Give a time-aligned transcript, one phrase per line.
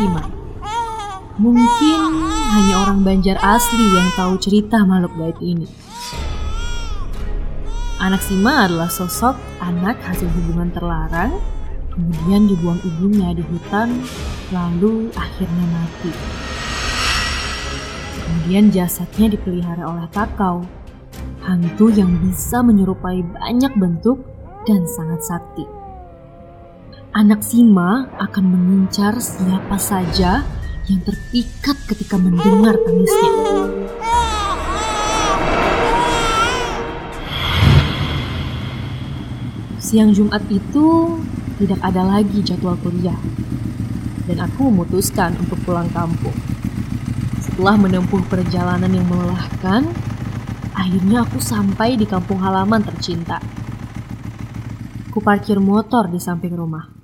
[0.00, 0.24] Anak Sima
[1.36, 2.00] Mungkin
[2.56, 5.68] hanya orang Banjar asli yang tahu cerita makhluk gaib ini.
[8.00, 11.36] Anak Sima adalah sosok anak hasil hubungan terlarang,
[11.92, 14.00] kemudian dibuang ibunya di hutan,
[14.48, 16.12] lalu akhirnya mati.
[18.24, 20.64] Kemudian jasadnya dipelihara oleh Takau,
[21.44, 24.24] hantu yang bisa menyerupai banyak bentuk
[24.64, 25.79] dan sangat sakti.
[27.20, 30.40] Anak Sima akan mengincar siapa saja
[30.88, 33.32] yang terpikat ketika mendengar tangisnya.
[39.76, 41.20] Siang Jumat itu
[41.60, 43.20] tidak ada lagi jadwal kuliah,
[44.24, 46.32] dan aku memutuskan untuk pulang kampung.
[47.36, 49.92] Setelah menempuh perjalanan yang melelahkan,
[50.72, 53.44] akhirnya aku sampai di kampung halaman tercinta.
[55.12, 56.99] Ku parkir motor di samping rumah.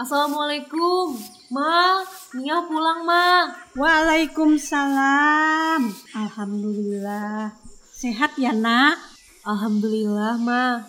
[0.00, 1.12] Assalamualaikum,
[1.52, 2.00] Ma.
[2.32, 3.52] Nia pulang, Ma.
[3.76, 5.92] Waalaikumsalam.
[6.16, 7.52] Alhamdulillah.
[7.92, 8.96] Sehat ya, Nak?
[9.44, 10.88] Alhamdulillah, Ma.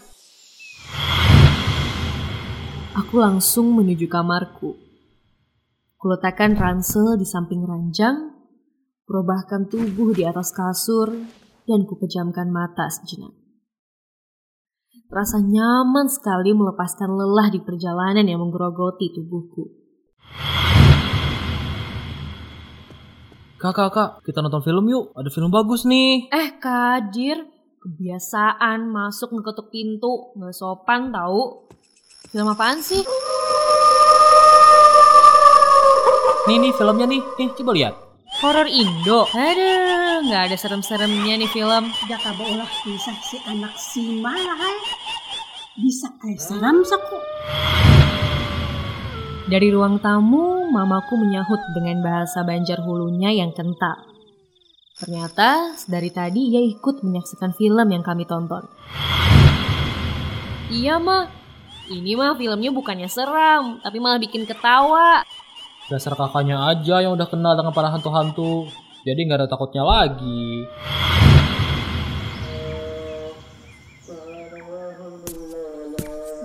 [3.03, 4.79] Aku langsung menuju kamarku.
[5.99, 8.31] Kuletakkan ransel di samping ranjang,
[9.03, 11.11] kurobahkan tubuh di atas kasur,
[11.67, 13.40] dan kupejamkan mata sejenak.
[15.11, 19.67] Rasa nyaman sekali melepaskan lelah di perjalanan yang menggerogoti tubuhku.
[23.59, 25.11] Kak, kak, kak, kita nonton film yuk.
[25.11, 26.31] Ada film bagus nih.
[26.31, 27.43] Eh, Kadir,
[27.83, 31.67] kebiasaan masuk ngeketuk pintu, nggak sopan tahu.
[32.31, 33.03] Film apaan sih?
[36.47, 37.19] Nih, nih filmnya nih.
[37.35, 38.10] Nih, coba lihat.
[38.41, 39.29] Horor Indo.
[39.37, 41.93] Aduh, nggak ada serem-seremnya nih film.
[42.09, 44.81] Jaka ulah bisa si anak si malahai.
[45.77, 47.21] Bisa kayak seram saku.
[49.45, 54.09] Dari ruang tamu, mamaku menyahut dengan bahasa Banjar Hulunya yang kental.
[54.97, 58.65] Ternyata dari tadi ia ikut menyaksikan film yang kami tonton.
[60.73, 61.29] Iya mah,
[61.93, 65.21] ini mah filmnya bukannya seram, tapi malah bikin ketawa.
[65.89, 68.69] Dasar kakaknya aja yang udah kenal dengan para hantu-hantu.
[69.01, 70.69] Jadi nggak ada takutnya lagi.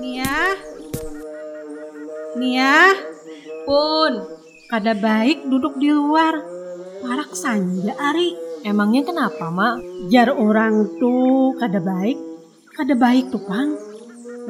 [0.00, 0.36] Nia.
[2.40, 2.78] Nia.
[3.66, 4.12] Pun,
[4.66, 6.42] Kada baik duduk di luar.
[6.98, 8.34] Parak sanja Ari.
[8.66, 10.10] emangnya kenapa, Mak?
[10.10, 12.18] Jar orang tuh kada baik.
[12.74, 13.78] Kada baik tuh, Pang.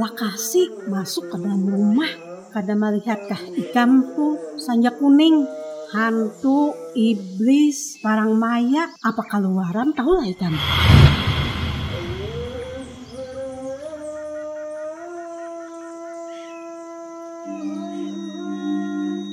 [0.01, 2.26] Lakasi masuk ke dalam rumah.
[2.57, 5.45] Kada melihatkah ikam tuh sanja kuning.
[5.93, 10.57] Hantu, iblis, parang maya, apa tahu lah ikam.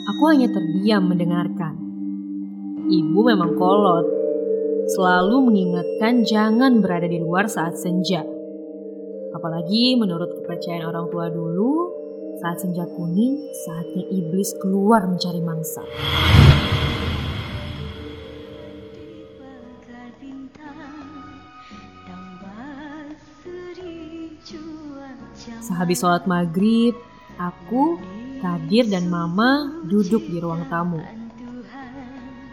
[0.03, 1.79] Aku hanya terdiam mendengarkan.
[2.91, 4.03] Ibu memang kolot,
[4.99, 8.19] selalu mengingatkan jangan berada di luar saat senja.
[9.31, 12.02] Apalagi menurut kepercayaan orang tua dulu,
[12.43, 15.79] saat senja kuning, saatnya iblis keluar mencari mangsa.
[25.63, 26.99] Sehabis sholat maghrib,
[27.39, 28.03] aku,
[28.43, 30.99] Kadir, dan Mama duduk di ruang tamu.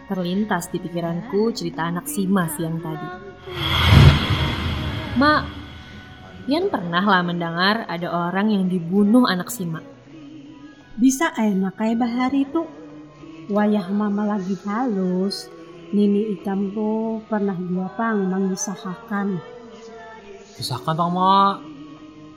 [0.06, 3.08] Terlintas di pikiranku cerita anak Sima siang tadi.
[5.18, 5.59] Mak,
[6.48, 9.84] Yan pernah lah mendengar ada orang yang dibunuh anak Sima.
[10.96, 12.68] Bisa enak kayak bahari tuh.
[13.50, 15.50] Wayah mama lagi halus.
[15.90, 19.42] Nini ikam tuh pernah dia pang mengisahkan.
[20.54, 21.56] Pisahkan Bang Mak.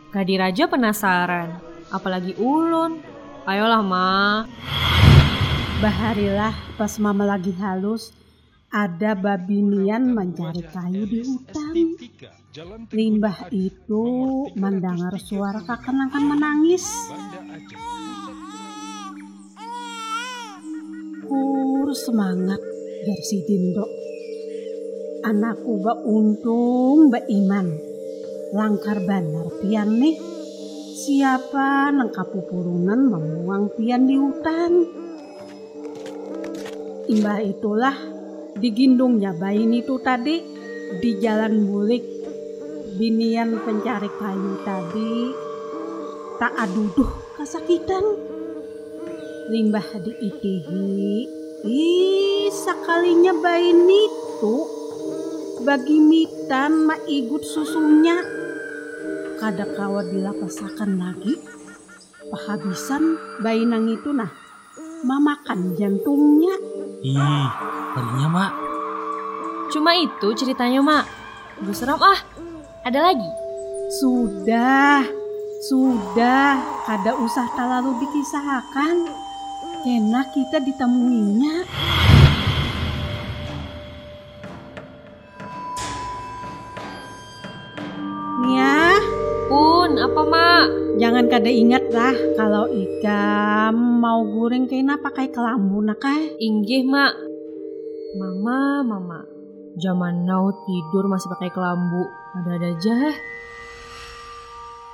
[0.10, 3.02] Kadir aja penasaran, apalagi ulun.
[3.44, 4.46] Ayolah, Ma.
[5.82, 8.16] Baharilah pas mama lagi halus,
[8.74, 11.94] ada babi nian mencari kayu di hutan.
[12.90, 14.06] Limbah itu
[14.58, 16.82] mendengar suara kakenakan menangis.
[21.30, 22.58] Kur semangat
[23.06, 23.86] dari si Dindo.
[25.22, 27.68] Anakku ba untung ba iman.
[28.58, 30.18] Langkar banar pian nih.
[30.94, 34.72] Siapa nang kapupurunan membuang pian di hutan.
[37.04, 38.13] Imbah itulah
[38.64, 39.36] digindungnya.
[39.36, 40.40] Bayi itu tadi
[41.04, 42.04] di jalan bulik
[42.96, 45.16] binian pencari kayu tadi.
[46.40, 48.04] Tak aduduh kesakitan.
[49.52, 51.28] Limbah diitihi.
[51.68, 54.56] Ih sekalinya bayi itu
[55.64, 58.20] bagi mitan ma igut susunya.
[59.40, 61.36] Kada kawa dilapasakan lagi.
[62.32, 64.32] Pahabisan bayi nang itu nah
[65.04, 66.56] mamakan jantungnya.
[67.04, 67.48] Ih,
[67.94, 68.54] ngerinya mak.
[69.74, 71.06] Cuma itu ceritanya, Mak.
[71.66, 72.22] Gue seram ah.
[72.86, 73.26] Ada lagi?
[73.98, 75.02] Sudah,
[75.66, 79.10] sudah, kada usah terlalu dikisahkan.
[79.82, 81.56] Enak kita ditemuinya.
[88.46, 88.78] Nia,
[89.50, 90.66] Pun, apa, Mak?
[90.94, 96.38] jangan kada ingat lah kalau ikam mau goreng kena pakai kelambu nak kai.
[96.38, 97.33] Inggih, Mak.
[98.14, 99.26] Mama, Mama.
[99.82, 102.06] Zaman now tidur masih pakai kelambu.
[102.38, 102.98] Ada-ada aja.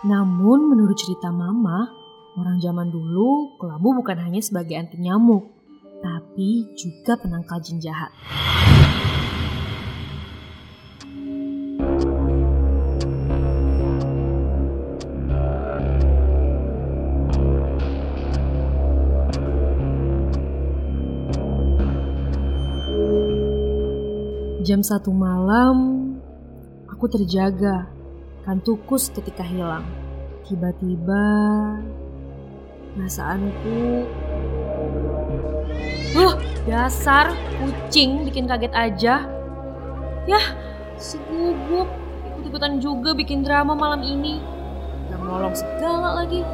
[0.08, 1.92] Namun menurut cerita Mama,
[2.40, 5.52] orang zaman dulu kelambu bukan hanya sebagai anti nyamuk,
[6.00, 8.16] tapi juga penangkal jin jahat.
[24.70, 26.14] Jam satu malam,
[26.86, 27.90] aku terjaga,
[28.46, 29.82] kantukus ketika hilang.
[30.46, 31.26] Tiba-tiba,
[32.94, 34.06] perasaanku...
[36.14, 36.38] Wah,
[36.70, 39.26] dasar kucing bikin kaget aja.
[40.30, 40.46] Yah,
[41.02, 41.90] si guguk
[42.30, 44.38] ikut-ikutan juga bikin drama malam ini.
[45.10, 46.46] Gak menolong segala lagi.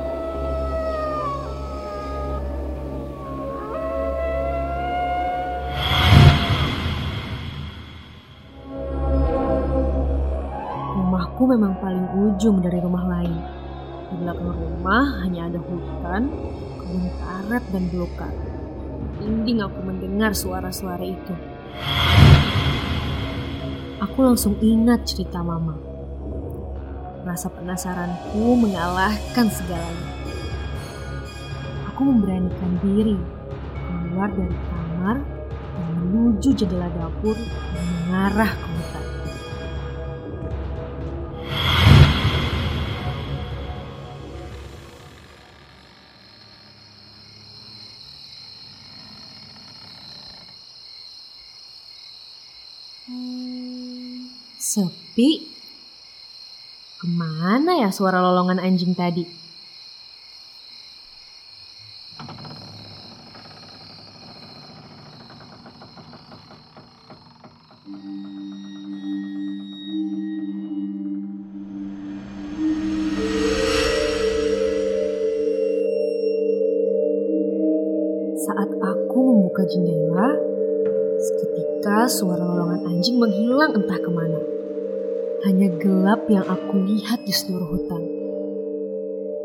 [11.45, 13.37] Memang paling ujung dari rumah lain.
[14.09, 16.33] Di belakang rumah hanya ada hutan,
[16.81, 18.33] kebun karet dan belukar.
[19.21, 21.33] Inding aku mendengar suara-suara itu.
[24.01, 25.77] Aku langsung ingat cerita mama.
[27.21, 30.09] Rasa penasaranku mengalahkan segalanya.
[31.93, 33.15] Aku memberanikan diri
[33.85, 35.17] keluar dari kamar
[35.93, 38.74] menuju jendela dapur dan mengarah ke
[54.75, 55.39] Sepi?
[56.99, 59.23] Ke mana ya suara lolongan anjing tadi?
[78.43, 80.35] Saat aku membuka jendela,
[81.23, 84.54] seketika suara lolongan anjing menghilang entah ke mana.
[85.45, 88.01] Hanya gelap yang aku lihat di seluruh hutan.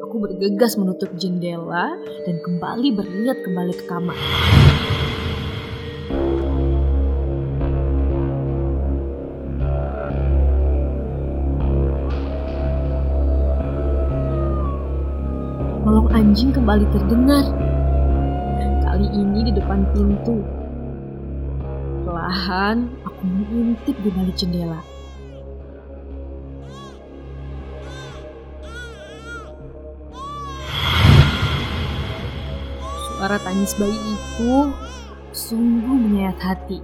[0.09, 1.93] Aku bergegas menutup jendela
[2.25, 4.17] dan kembali berniat kembali ke kamar.
[15.85, 17.45] Lolong anjing kembali terdengar.
[18.89, 20.41] Kali ini di depan pintu.
[22.09, 24.90] Perlahan aku mengintip di balik jendela.
[33.21, 34.73] Suara tangis bayi itu
[35.37, 36.81] sungguh menyayat hati.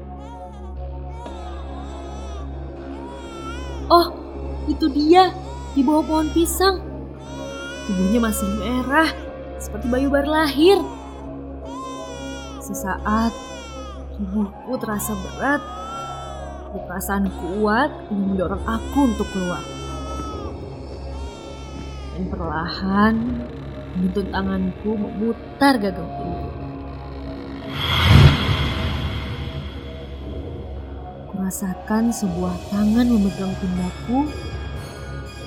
[3.88, 4.12] Oh,
[4.68, 5.32] itu dia
[5.72, 6.84] di bawah pohon pisang.
[7.88, 9.08] Tubuhnya masih merah,
[9.56, 10.76] seperti bayi baru lahir.
[12.60, 13.32] Sesaat,
[14.20, 15.64] tubuhku terasa berat.
[16.76, 19.64] Perasaan kuat yang mendorong aku untuk keluar.
[22.12, 23.14] Dan perlahan,
[23.96, 26.48] menuntun tanganku memutar gagang pintu.
[31.32, 34.28] Kurasakan sebuah tangan memegang pundakku,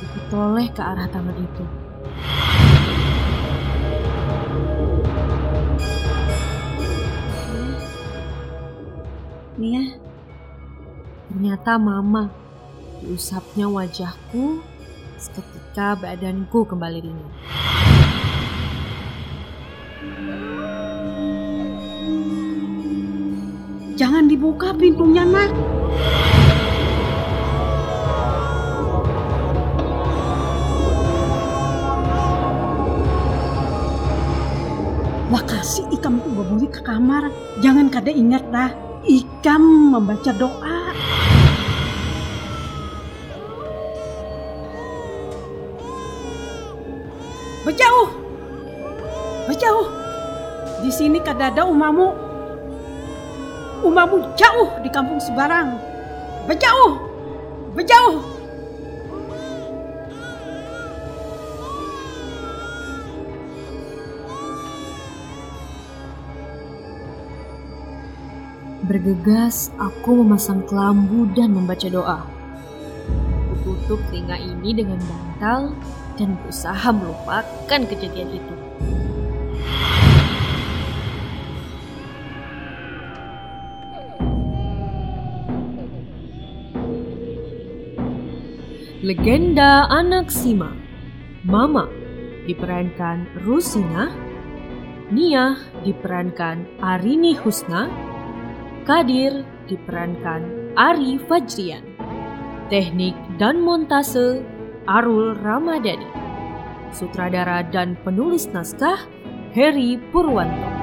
[0.01, 1.65] aku toleh ke arah tangan itu.
[9.59, 9.83] Nia,
[11.29, 12.33] Ternyata mama
[13.05, 14.65] diusapnya wajahku
[15.21, 17.31] seketika badanku kembali ringan.
[23.99, 25.51] Jangan dibuka pintunya nak.
[35.27, 37.27] Lah kasih ikam tuh boleh ke kamar.
[37.59, 38.71] Jangan kada ingat dah.
[39.03, 40.79] Ikam membaca doa.
[47.67, 48.09] Berjauh.
[49.51, 49.87] Bejauh.
[50.87, 52.28] Di sini kadada umamu.
[53.79, 55.79] Umamu jauh di kampung sebarang.
[56.51, 56.93] Bejauh.
[57.77, 58.39] Bejauh.
[68.89, 72.25] Bergegas, aku memasang kelambu dan membaca doa.
[73.53, 75.77] Kututup telinga ini dengan bantal
[76.17, 78.55] dan berusaha melupakan kejadian itu.
[89.09, 90.69] Legenda Anak Sima.
[91.41, 91.89] Mama
[92.45, 94.13] diperankan Rusina.
[95.09, 97.89] Nia diperankan Arini Husna.
[98.85, 101.81] Kadir diperankan Ari Fajrian.
[102.69, 104.45] Teknik dan montase
[104.85, 106.05] Arul Ramadhani.
[106.93, 109.09] Sutradara dan penulis naskah
[109.57, 110.78] Heri Purwanto